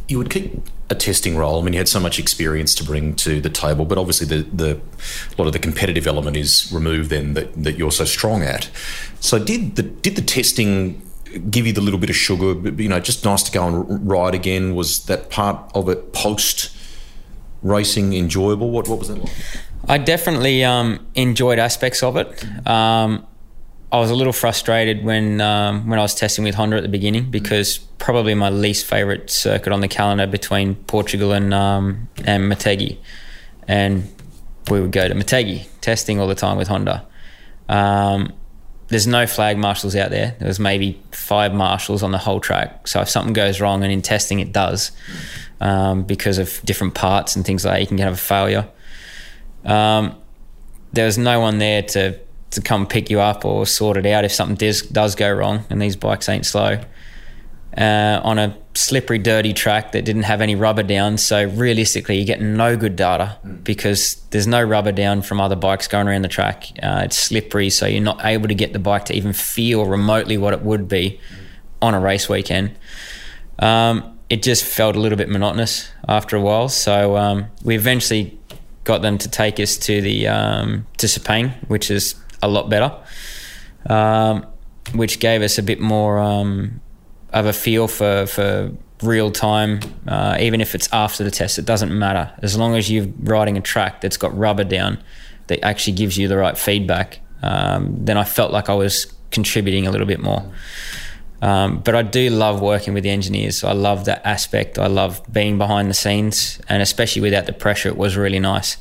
[0.08, 0.52] You would keep
[0.88, 1.60] a testing role.
[1.60, 4.48] I mean, you had so much experience to bring to the table, but obviously the,
[4.50, 8.42] the a lot of the competitive element is removed then that, that you're so strong
[8.42, 8.70] at.
[9.20, 11.02] So did the did the testing
[11.50, 12.54] give you the little bit of sugar?
[12.80, 14.74] You know, just nice to go and ride again.
[14.74, 16.70] Was that part of it post
[17.62, 18.70] racing enjoyable?
[18.70, 19.32] What what was that like?
[19.88, 22.44] I definitely um, enjoyed aspects of it.
[22.66, 23.26] Um,
[23.92, 26.88] I was a little frustrated when um, when I was testing with Honda at the
[26.88, 32.50] beginning because probably my least favourite circuit on the calendar between Portugal and um, and
[32.50, 32.98] Motegi,
[33.68, 34.12] and
[34.70, 37.06] we would go to Motegi testing all the time with Honda.
[37.68, 38.32] Um,
[38.88, 40.36] there's no flag marshals out there.
[40.38, 42.86] There was maybe five marshals on the whole track.
[42.86, 44.90] So if something goes wrong, and in testing it does,
[45.60, 48.68] um, because of different parts and things like that, you can have a failure.
[49.64, 50.16] Um,
[50.92, 52.18] there was no one there to
[52.56, 55.64] to come pick you up or sort it out if something does, does go wrong,
[55.70, 56.80] and these bikes ain't slow.
[57.76, 61.18] Uh, on a slippery, dirty track that didn't have any rubber down.
[61.18, 65.86] So realistically, you get no good data because there's no rubber down from other bikes
[65.86, 66.68] going around the track.
[66.82, 70.38] Uh, it's slippery, so you're not able to get the bike to even feel remotely
[70.38, 71.20] what it would be
[71.82, 72.74] on a race weekend.
[73.58, 76.70] Um, it just felt a little bit monotonous after a while.
[76.70, 78.38] So um, we eventually
[78.84, 82.96] got them to take us to the um, to Sepang, which is a lot better,
[83.86, 84.46] um,
[84.94, 86.80] which gave us a bit more um,
[87.32, 88.72] of a feel for for
[89.02, 89.80] real time.
[90.06, 93.56] Uh, even if it's after the test, it doesn't matter as long as you're riding
[93.56, 94.98] a track that's got rubber down
[95.48, 97.20] that actually gives you the right feedback.
[97.42, 100.50] Um, then I felt like I was contributing a little bit more.
[101.42, 103.62] Um, but I do love working with the engineers.
[103.62, 104.78] I love that aspect.
[104.78, 108.78] I love being behind the scenes, and especially without the pressure, it was really nice.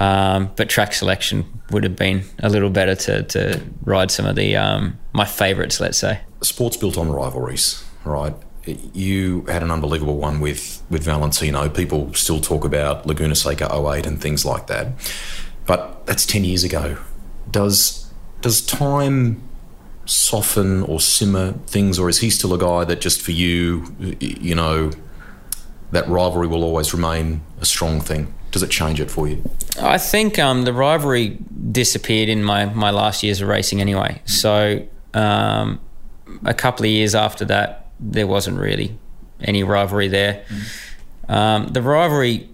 [0.00, 4.36] Um, but track selection would have been a little better to, to ride some of
[4.36, 6.20] the um, my favourites, let's say.
[6.42, 8.34] Sports built on rivalries, right?
[8.64, 11.68] You had an unbelievable one with, with Valentino.
[11.68, 14.88] People still talk about Laguna Seca 08 and things like that.
[15.66, 16.96] But that's 10 years ago.
[17.50, 18.02] Does
[18.40, 19.40] does time
[20.04, 24.54] soften or simmer things, or is he still a guy that just for you, you
[24.54, 24.90] know,
[25.92, 28.34] that rivalry will always remain a strong thing?
[28.52, 29.42] Does it change it for you?
[29.80, 31.38] I think um, the rivalry
[31.70, 34.20] disappeared in my, my last years of racing anyway.
[34.26, 35.80] So um,
[36.44, 38.96] a couple of years after that, there wasn't really
[39.40, 40.44] any rivalry there.
[40.48, 41.34] Mm.
[41.34, 42.48] Um, the rivalry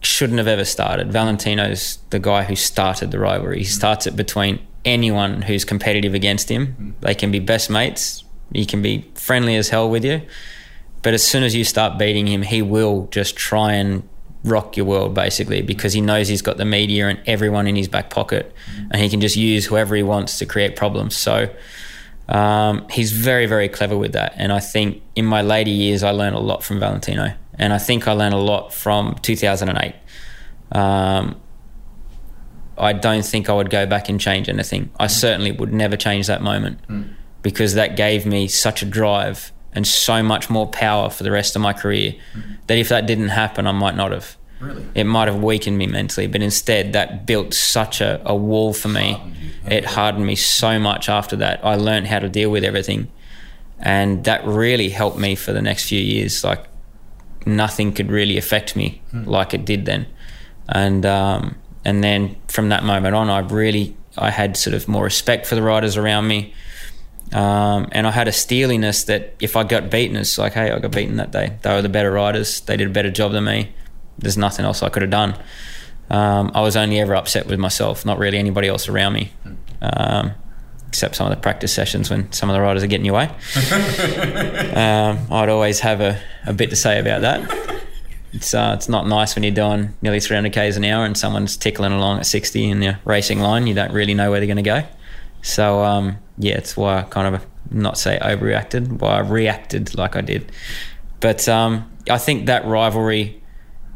[0.00, 1.12] shouldn't have ever started.
[1.12, 3.58] Valentino's the guy who started the rivalry.
[3.58, 6.94] He starts it between anyone who's competitive against him.
[7.00, 8.24] They can be best mates.
[8.52, 10.22] He can be friendly as hell with you.
[11.02, 14.08] But as soon as you start beating him, he will just try and
[14.44, 17.88] rock your world basically because he knows he's got the media and everyone in his
[17.88, 18.54] back pocket
[18.90, 21.16] and he can just use whoever he wants to create problems.
[21.16, 21.48] So
[22.28, 24.34] um, he's very, very clever with that.
[24.36, 27.34] And I think in my later years, I learned a lot from Valentino.
[27.58, 29.94] And I think I learned a lot from 2008.
[30.72, 31.40] Um,
[32.76, 34.90] I don't think I would go back and change anything.
[34.98, 37.14] I certainly would never change that moment mm.
[37.42, 41.56] because that gave me such a drive and so much more power for the rest
[41.56, 42.54] of my career mm-hmm.
[42.66, 44.36] that if that didn't happen, I might not have.
[44.60, 44.86] Really?
[44.94, 48.88] It might have weakened me mentally, but instead, that built such a, a wall for
[48.88, 49.20] me.
[49.66, 51.64] It hardened me so much after that.
[51.64, 53.10] I learned how to deal with everything.
[53.80, 56.44] And that really helped me for the next few years.
[56.44, 56.64] Like,
[57.44, 59.24] nothing could really affect me hmm.
[59.24, 60.06] like it did then.
[60.68, 65.04] And, um, and then from that moment on, I really I had sort of more
[65.04, 66.54] respect for the riders around me.
[67.34, 70.78] Um, and I had a steeliness that if I got beaten, it's like, hey, I
[70.78, 71.58] got beaten that day.
[71.62, 72.60] They were the better riders.
[72.60, 73.74] They did a better job than me.
[74.18, 75.36] There's nothing else I could have done.
[76.10, 79.32] Um, I was only ever upset with myself, not really anybody else around me,
[79.82, 80.32] um,
[80.86, 83.30] except some of the practice sessions when some of the riders are getting your way.
[84.74, 87.80] Um, I'd always have a, a bit to say about that.
[88.32, 91.56] It's, uh, it's not nice when you're doing nearly 300 k's an hour and someone's
[91.56, 93.66] tickling along at 60 in the racing line.
[93.68, 94.82] You don't really know where they're going to go.
[95.44, 100.16] So um, yeah, it's why I kind of not say overreacted, why I reacted like
[100.16, 100.50] I did.
[101.20, 103.42] But um, I think that rivalry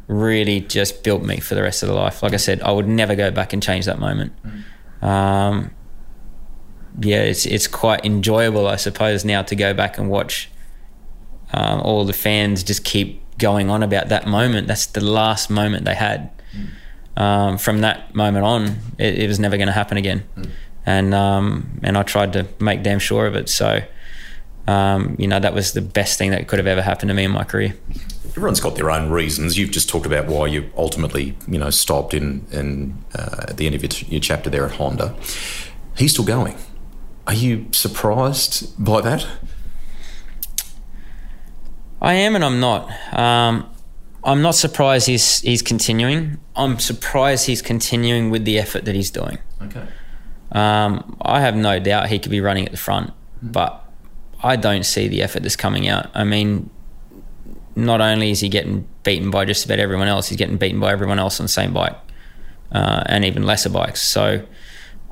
[0.09, 2.23] really just built me for the rest of the life.
[2.23, 4.33] Like I said, I would never go back and change that moment.
[5.03, 5.71] Um,
[7.01, 10.51] yeah, it's it's quite enjoyable, I suppose, now to go back and watch
[11.53, 14.67] um, all the fans just keep going on about that moment.
[14.67, 16.31] That's the last moment they had.
[17.17, 20.23] um, from that moment on, it, it was never going to happen again.
[20.37, 20.51] Mm.
[20.89, 23.51] And um, and I tried to make damn sure of it.
[23.51, 23.83] So,
[24.67, 27.25] um, you know, that was the best thing that could have ever happened to me
[27.25, 27.75] in my career.
[28.31, 29.59] Everyone's got their own reasons.
[29.59, 33.67] You've just talked about why you ultimately, you know, stopped in, in uh, at the
[33.67, 35.15] end of your, your chapter there at Honda.
[35.99, 36.57] He's still going.
[37.27, 39.27] Are you surprised by that?
[42.01, 42.91] I am, and I'm not.
[43.13, 43.69] Um,
[44.25, 46.39] I'm not surprised he's he's continuing.
[46.57, 49.37] I'm surprised he's continuing with the effort that he's doing.
[49.61, 49.87] Okay.
[50.53, 53.11] Um, I have no doubt he could be running at the front,
[53.45, 53.53] mm.
[53.53, 53.85] but
[54.43, 56.11] I don't see the effort that's coming out.
[56.15, 56.71] I mean,
[57.77, 60.93] not only is he getting beaten by just about everyone else, he's getting beaten by
[60.93, 61.97] everyone else on the same bike,
[62.73, 64.03] uh, and even lesser bikes.
[64.03, 64.47] So,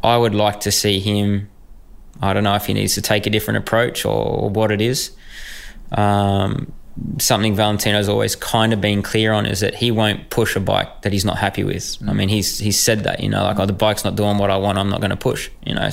[0.03, 1.51] I would like to see him.
[2.23, 4.81] I don't know if he needs to take a different approach or, or what it
[4.81, 5.11] is.
[5.93, 6.73] Um,
[7.19, 11.03] something Valentino's always kind of been clear on is that he won't push a bike
[11.03, 11.83] that he's not happy with.
[11.83, 12.09] Mm.
[12.09, 14.51] I mean, he's he's said that, you know, like, oh, the bike's not doing what
[14.51, 15.51] I want, I'm not going to push.
[15.65, 15.91] You know,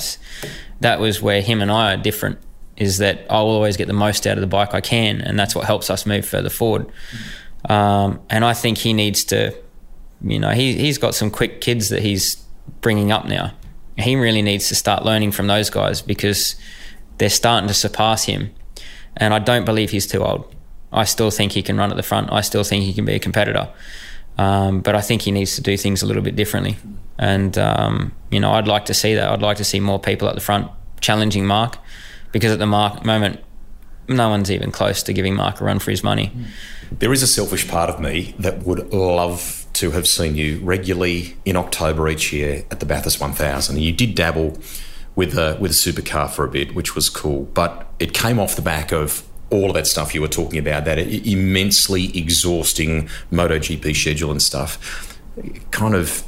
[0.80, 2.38] that was where him and I are different.
[2.76, 5.38] Is that I will always get the most out of the bike I can, and
[5.38, 6.90] that's what helps us move further forward.
[7.66, 7.70] Mm.
[7.70, 9.54] Um, and I think he needs to,
[10.22, 12.42] you know, he he's got some quick kids that he's
[12.80, 13.52] bringing up now.
[13.96, 16.56] He really needs to start learning from those guys because
[17.18, 18.52] they're starting to surpass him,
[19.16, 20.52] and I don't believe he's too old.
[20.94, 22.32] I still think he can run at the front.
[22.32, 23.68] I still think he can be a competitor.
[24.38, 26.76] Um, but I think he needs to do things a little bit differently.
[27.18, 29.28] And, um, you know, I'd like to see that.
[29.28, 31.78] I'd like to see more people at the front challenging Marc
[32.32, 33.40] because at the mark, moment,
[34.08, 36.32] no one's even close to giving Marc a run for his money.
[36.90, 41.36] There is a selfish part of me that would love to have seen you regularly
[41.44, 43.78] in October each year at the Bathurst 1000.
[43.78, 44.58] You did dabble
[45.14, 48.56] with a, with a supercar for a bit, which was cool, but it came off
[48.56, 53.94] the back of all of that stuff you were talking about, that immensely exhausting MotoGP
[53.94, 55.18] schedule and stuff,
[55.70, 56.24] kind of,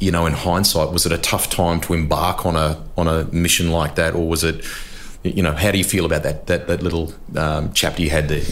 [0.00, 3.24] you know, in hindsight, was it a tough time to embark on a on a
[3.24, 4.64] mission like that, or was it,
[5.22, 8.28] you know, how do you feel about that that that little um, chapter you had
[8.28, 8.44] there?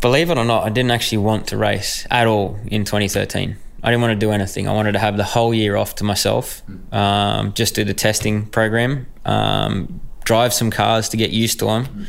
[0.00, 3.56] Believe it or not, I didn't actually want to race at all in 2013.
[3.82, 4.68] I didn't want to do anything.
[4.68, 6.62] I wanted to have the whole year off to myself,
[6.92, 12.06] um, just do the testing program, um, drive some cars to get used to them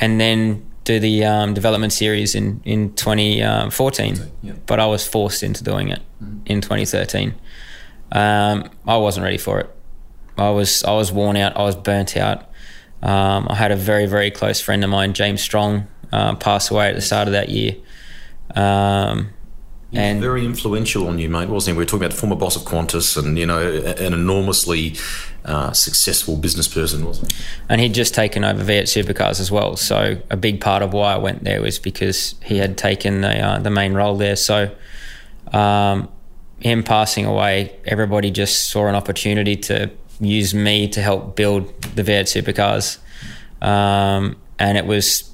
[0.00, 4.16] and then do the um, development series in in 2014.
[4.42, 4.52] Yeah.
[4.66, 6.40] But I was forced into doing it mm-hmm.
[6.46, 7.34] in 2013.
[8.12, 9.74] Um, I wasn't ready for it.
[10.36, 11.56] I was I was worn out.
[11.56, 12.50] I was burnt out.
[13.02, 16.88] Um, I had a very very close friend of mine, James Strong, uh, pass away
[16.88, 17.76] at the start of that year.
[18.54, 19.30] Um,
[19.94, 21.78] and very influential on you, mate, wasn't he?
[21.78, 24.96] We were talking about former boss of Qantas and you know an enormously
[25.44, 27.44] uh, successful business person, wasn't he?
[27.68, 29.76] And he'd just taken over V8 Supercars as well.
[29.76, 33.38] So a big part of why I went there was because he had taken the
[33.38, 34.36] uh, the main role there.
[34.36, 34.74] So
[35.52, 36.08] um,
[36.60, 42.02] him passing away, everybody just saw an opportunity to use me to help build the
[42.02, 42.98] V8 Supercars,
[43.64, 45.33] um, and it was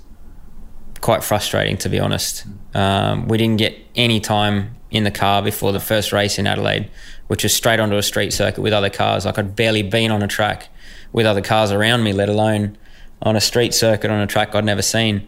[1.00, 2.44] quite frustrating to be honest.
[2.74, 6.90] Um, we didn't get any time in the car before the first race in Adelaide,
[7.28, 9.24] which was straight onto a street circuit with other cars.
[9.24, 10.68] Like I'd barely been on a track
[11.12, 12.76] with other cars around me, let alone
[13.22, 15.26] on a street circuit on a track I'd never seen.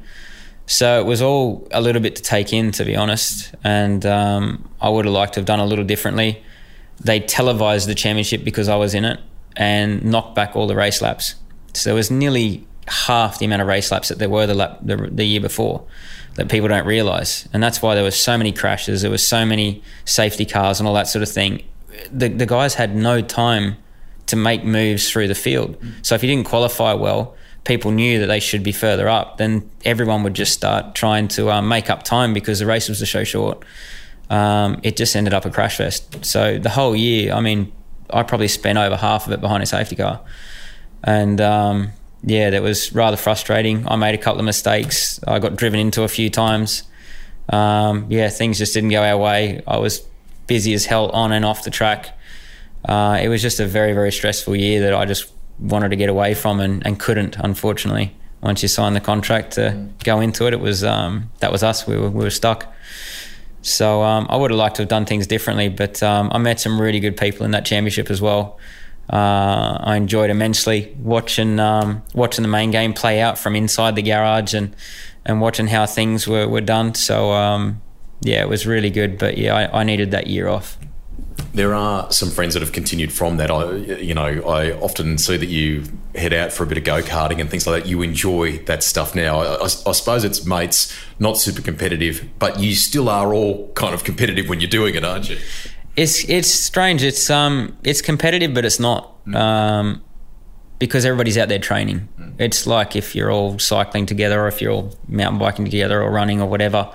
[0.67, 3.55] So it was all a little bit to take in, to be honest.
[3.65, 6.43] And um, I would have liked to have done a little differently.
[7.01, 9.21] They televised the championship because I was in it
[9.57, 11.35] and knocked back all the race laps.
[11.75, 14.79] So there was nearly half the amount of race laps that there were the, lap,
[14.83, 15.85] the, the year before
[16.35, 17.49] that people don't realize.
[17.53, 20.89] And that's why there were so many crashes, there were so many safety cars and
[20.89, 21.63] all that sort of thing.
[22.11, 23.77] The, the guys had no time
[24.27, 25.77] to make moves through the field.
[26.03, 29.71] So if you didn't qualify well, people knew that they should be further up, then
[29.85, 33.25] everyone would just start trying to um, make up time because the race was so
[33.25, 33.65] short.
[34.31, 36.25] Um, it just ended up a crash fest.
[36.25, 37.73] So the whole year, I mean,
[38.11, 40.21] I probably spent over half of it behind a safety car.
[41.05, 41.93] And um,
[42.25, 43.87] yeah, that was rather frustrating.
[43.89, 45.21] I made a couple of mistakes.
[45.27, 46.85] I got driven into a few times.
[47.49, 49.63] Um, yeah, things just didn't go our way.
[49.67, 50.07] I was
[50.47, 52.17] busy as hell on and off the track.
[52.85, 56.09] Uh, it was just a very, very stressful year that I just wanted to get
[56.09, 58.15] away from and, and couldn't, unfortunately.
[58.41, 60.05] Once you signed the contract to mm.
[60.05, 61.87] go into it, it was um, that was us.
[61.87, 62.73] We were, we were stuck.
[63.63, 66.59] So um, I would have liked to have done things differently, but um, I met
[66.59, 68.59] some really good people in that championship as well
[69.11, 74.03] uh, I enjoyed immensely watching um, watching the main game play out from inside the
[74.03, 74.75] garage and
[75.25, 76.95] and watching how things were, were done.
[76.95, 77.81] So um,
[78.21, 79.19] yeah, it was really good.
[79.19, 80.79] But yeah, I, I, needed that year off.
[81.55, 83.51] There are some friends that have continued from that.
[83.51, 85.85] I, you know, I often see that you
[86.15, 87.89] head out for a bit of go karting and things like that.
[87.89, 89.41] You enjoy that stuff now.
[89.41, 93.95] I, I, I, suppose it's mates, not super competitive, but you still are all kind
[93.95, 95.39] of competitive when you're doing it, aren't you?
[95.97, 97.03] It's it's strange.
[97.03, 99.15] It's um it's competitive, but it's not.
[99.35, 100.03] Um,
[100.79, 102.09] because everybody's out there training.
[102.39, 106.11] It's like if you're all cycling together, or if you're all mountain biking together, or
[106.11, 106.93] running, or whatever.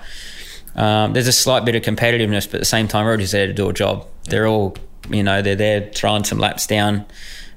[0.74, 3.52] Um, there's a slight bit of competitiveness, but at the same time, everybody's there to
[3.52, 4.06] do a job.
[4.24, 4.76] They're all,
[5.08, 7.06] you know, they're there throwing some laps down.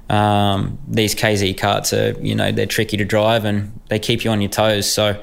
[0.10, 4.32] Um, these KZ carts are, you know, they're tricky to drive and they keep you
[4.32, 4.92] on your toes.
[4.92, 5.22] So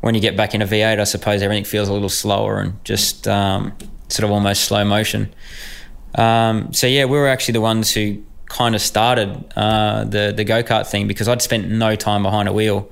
[0.00, 2.82] when you get back in a V8, I suppose everything feels a little slower and
[2.84, 3.72] just um,
[4.10, 5.32] sort of almost slow motion.
[6.14, 10.44] Um, so yeah, we were actually the ones who kind of started uh, the the
[10.44, 12.90] go kart thing because I'd spent no time behind a wheel.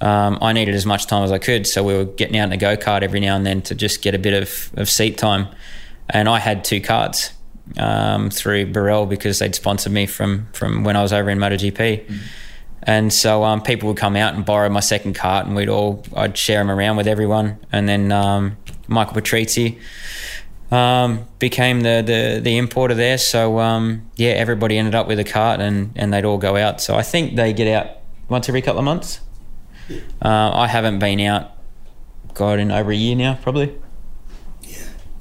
[0.00, 2.52] Um, I needed as much time as I could, so we were getting out in
[2.52, 5.18] a go kart every now and then to just get a bit of, of seat
[5.18, 5.48] time.
[6.08, 7.32] And I had two carts
[7.78, 11.74] um, through Birel because they'd sponsored me from from when I was over in MotoGP.
[11.76, 12.16] Mm-hmm.
[12.84, 16.04] And so um, people would come out and borrow my second cart, and we'd all
[16.14, 17.58] I'd share them around with everyone.
[17.72, 18.56] And then um,
[18.86, 19.78] Michael Patrizi
[20.70, 23.18] um, became the, the, the importer there.
[23.18, 26.80] So um, yeah, everybody ended up with a cart, and and they'd all go out.
[26.80, 27.96] So I think they get out
[28.28, 29.20] once every couple of months.
[30.22, 31.52] Uh, I haven't been out,
[32.34, 33.74] God, in over a year now, probably.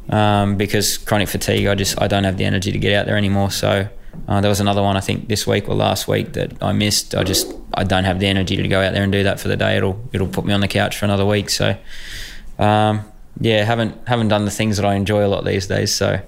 [0.10, 3.18] Um, because chronic fatigue, I just I don't have the energy to get out there
[3.18, 3.52] anymore.
[3.52, 3.90] So
[4.28, 7.16] uh, there was another one I think this week or last week that I missed.
[7.16, 9.48] I just I don't have the energy to go out there and do that for
[9.48, 9.78] the day.
[9.78, 11.50] It'll it'll put me on the couch for another week.
[11.50, 11.78] So
[12.58, 13.06] um,
[13.40, 15.94] yeah, haven't haven't done the things that I enjoy a lot these days.
[15.94, 16.22] So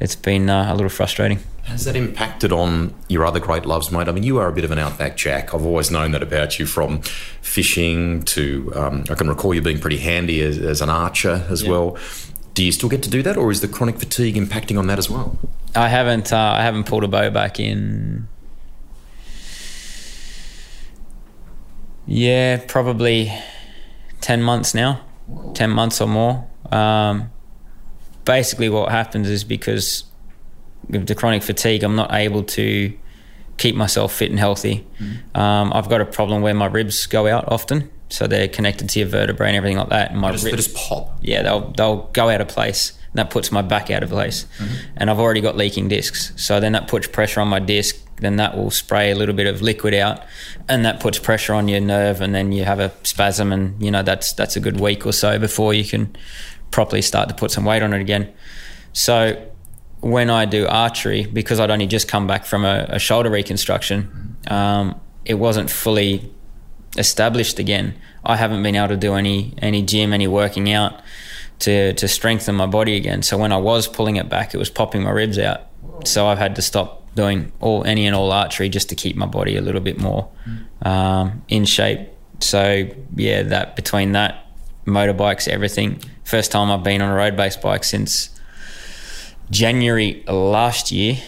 [0.00, 1.38] it's been uh, a little frustrating.
[1.64, 4.08] Has that impacted on your other great loves, mate?
[4.08, 5.54] I mean, you are a bit of an outback jack.
[5.54, 7.02] I've always known that about you from
[7.40, 11.62] fishing to, um, I can recall you being pretty handy as, as an archer as
[11.62, 11.70] yeah.
[11.70, 11.98] well.
[12.54, 14.98] Do you still get to do that, or is the chronic fatigue impacting on that
[14.98, 15.38] as well?
[15.74, 16.32] I haven't.
[16.32, 18.28] Uh, I haven't pulled a bow back in.
[22.06, 23.32] Yeah, probably
[24.20, 25.00] ten months now.
[25.54, 26.46] Ten months or more.
[26.72, 27.30] Um,
[28.24, 30.04] basically, what happens is because
[30.92, 32.92] of the chronic fatigue, I'm not able to
[33.58, 34.86] keep myself fit and healthy.
[34.98, 35.38] Mm-hmm.
[35.38, 38.98] Um, I've got a problem where my ribs go out often, so they're connected to
[39.00, 40.10] your vertebrae and everything like that.
[40.10, 41.18] And my they just, ribs, they just pop.
[41.20, 42.98] Yeah, they'll they'll go out of place.
[43.12, 44.94] And that puts my back out of place, mm-hmm.
[44.96, 46.32] and I've already got leaking discs.
[46.36, 47.94] So then that puts pressure on my disc.
[48.16, 50.22] Then that will spray a little bit of liquid out,
[50.66, 53.90] and that puts pressure on your nerve, and then you have a spasm, and you
[53.90, 56.16] know that's that's a good week or so before you can
[56.72, 58.32] properly start to put some weight on it again.
[58.92, 59.50] So
[60.00, 64.36] when I do archery, because I'd only just come back from a, a shoulder reconstruction,
[64.48, 66.32] um, it wasn't fully
[66.98, 67.94] established again.
[68.24, 71.00] I haven't been able to do any any gym, any working out
[71.60, 73.22] to to strengthen my body again.
[73.22, 75.62] So when I was pulling it back, it was popping my ribs out.
[76.04, 79.26] So I've had to stop doing all any and all archery just to keep my
[79.26, 80.28] body a little bit more
[80.82, 82.08] um, in shape.
[82.40, 84.46] So yeah, that between that
[84.86, 86.00] motorbikes, everything.
[86.32, 88.30] First time I've been on a road based bike since
[89.50, 91.18] January last year,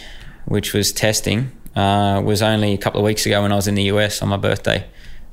[0.45, 3.75] which was testing, uh, was only a couple of weeks ago when I was in
[3.75, 4.83] the US on my birthday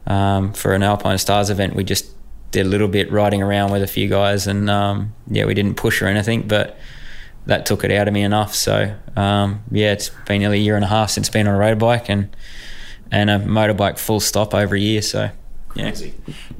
[0.06, 1.74] um, for an Alpinestars event.
[1.74, 2.04] We just
[2.50, 5.76] did a little bit riding around with a few guys, and um, yeah, we didn't
[5.76, 6.76] push or anything, but
[7.46, 8.54] that took it out of me enough.
[8.54, 11.58] So um, yeah, it's been nearly a year and a half since being on a
[11.58, 12.36] road bike and
[13.10, 15.00] and a motorbike full stop over a year.
[15.00, 15.30] So
[15.74, 15.94] yeah.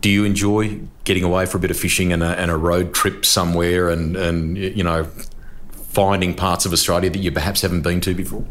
[0.01, 2.95] Do you enjoy getting away for a bit of fishing and a, and a road
[2.95, 5.09] trip somewhere, and and you know
[5.73, 8.45] finding parts of Australia that you perhaps haven't been to before?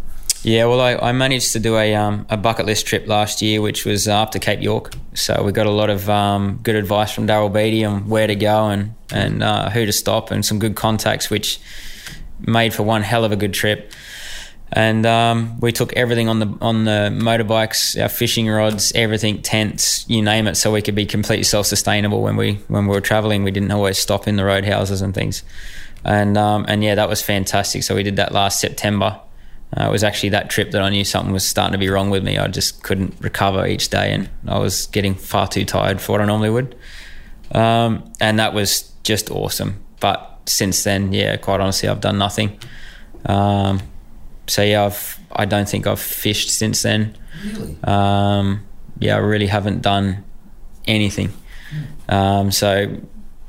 [0.43, 3.61] Yeah, well, I, I managed to do a, um, a bucket list trip last year,
[3.61, 4.91] which was uh, up to Cape York.
[5.13, 8.35] So we got a lot of um, good advice from Daryl Beattie on where to
[8.35, 11.59] go and and uh, who to stop, and some good contacts, which
[12.39, 13.91] made for one hell of a good trip.
[14.73, 20.09] And um, we took everything on the on the motorbikes, our fishing rods, everything, tents,
[20.09, 23.01] you name it, so we could be completely self sustainable when we when we were
[23.01, 23.43] traveling.
[23.43, 25.43] We didn't always stop in the roadhouses and things
[26.03, 27.83] and um, and yeah, that was fantastic.
[27.83, 29.19] So we did that last September.
[29.77, 32.09] Uh, it was actually that trip that I knew something was starting to be wrong
[32.09, 32.37] with me.
[32.37, 36.21] I just couldn't recover each day, and I was getting far too tired for what
[36.21, 36.75] I normally would.
[37.51, 39.83] Um, and that was just awesome.
[39.99, 42.57] But since then, yeah, quite honestly, I've done nothing.
[43.25, 43.81] Um,
[44.51, 47.17] so yeah, I've I don't think I've fished since then.
[47.45, 47.77] Really?
[47.85, 48.65] Um,
[48.99, 50.25] yeah, I really haven't done
[50.85, 51.31] anything.
[52.09, 52.97] Um, so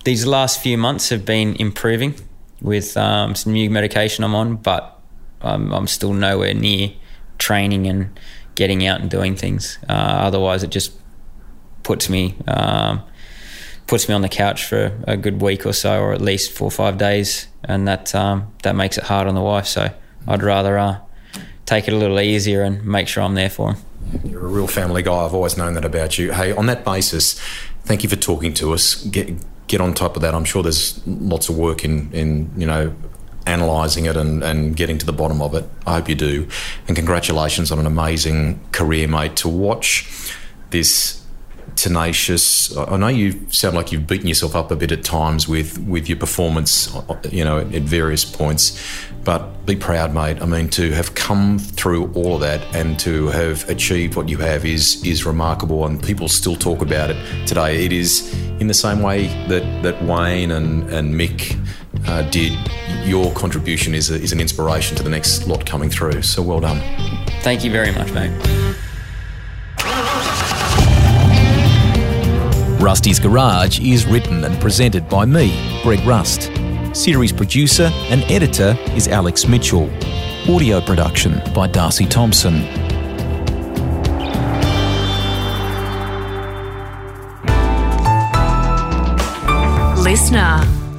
[0.05, 2.15] these last few months have been improving
[2.61, 4.97] with um, some new medication I'm on, but
[5.41, 6.93] I'm, I'm, still nowhere near
[7.39, 8.17] training and
[8.55, 9.79] getting out and doing things.
[9.89, 10.93] Uh, otherwise, it just
[11.83, 13.03] puts me um,
[13.89, 16.69] puts me on the couch for a good week or so, or at least four
[16.69, 19.67] or five days, and that um, that makes it hard on the wife.
[19.67, 19.93] So
[20.27, 20.99] I'd rather uh,
[21.66, 23.83] take it a little easier and make sure I'm there for him.
[24.25, 25.25] You're a real family guy.
[25.25, 26.33] I've always known that about you.
[26.33, 27.39] Hey, on that basis,
[27.85, 29.03] thank you for talking to us.
[29.05, 29.35] Get
[29.68, 30.35] get on top of that.
[30.35, 32.95] I'm sure there's lots of work in, in you know,
[33.47, 35.64] analysing it and, and getting to the bottom of it.
[35.87, 36.47] I hope you do.
[36.87, 39.37] And congratulations on an amazing career, mate.
[39.37, 40.35] To watch
[40.70, 41.22] this
[41.77, 42.77] tenacious.
[42.77, 46.09] I know you sound like you've beaten yourself up a bit at times with with
[46.09, 46.95] your performance,
[47.31, 48.81] you know, at, various points.
[49.25, 50.43] But be proud, mate.
[50.43, 54.39] I mean, to have come through all of that and to have achieved what you
[54.39, 57.85] have is is remarkable, and people still talk about it today.
[57.85, 61.59] It is in the same way that that Wayne and and Mick
[62.07, 62.53] uh, did.
[63.05, 66.23] Your contribution is a, is an inspiration to the next lot coming through.
[66.23, 66.81] So well done.
[67.43, 68.31] Thank you very much, mate.
[72.83, 75.53] Rusty's Garage is written and presented by me,
[75.85, 76.51] Greg Rust.
[76.93, 79.89] Series producer and editor is Alex Mitchell.
[80.53, 82.64] Audio production by Darcy Thompson.
[90.03, 90.91] Listener.